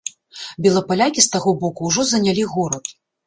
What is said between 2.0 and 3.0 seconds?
занялі горад.